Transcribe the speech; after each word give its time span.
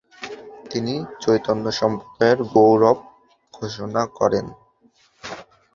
তিনি 0.71 0.93
চৈতন্যসম্প্রদায়ের 1.21 2.39
গৌরব 2.53 2.97
ঘোষণা 3.53 4.03
করেন। 4.17 4.45